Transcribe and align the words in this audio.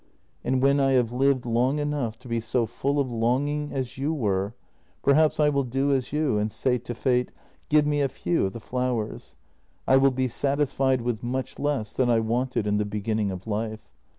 And 0.43 0.63
when 0.63 0.79
I 0.79 0.93
have 0.93 1.11
lived 1.11 1.45
long 1.45 1.77
enough 1.77 2.17
to 2.21 2.27
be 2.27 2.39
so 2.39 2.65
full 2.65 2.99
of 2.99 3.11
longing 3.11 3.71
as 3.71 3.99
you 3.99 4.11
were, 4.11 4.55
perhaps 5.03 5.39
I 5.39 5.49
will 5.49 5.61
do 5.63 5.91
as 5.91 6.11
you, 6.11 6.39
and 6.39 6.51
say 6.51 6.79
to 6.79 6.95
fate: 6.95 7.31
Give 7.69 7.85
me 7.85 8.01
a 8.01 8.09
few 8.09 8.47
of 8.47 8.53
the 8.53 8.59
flowers; 8.59 9.35
I 9.87 9.97
will 9.97 10.09
be 10.09 10.27
satisfied 10.27 11.01
with 11.01 11.21
much 11.21 11.59
less 11.59 11.93
than 11.93 12.07
JENNY 12.07 12.13
304 12.15 12.15
I 12.15 12.37
wanted 12.39 12.65
in 12.65 12.77
the 12.77 12.83
beginning 12.85 13.29
of 13.29 13.45
life. 13.45 13.91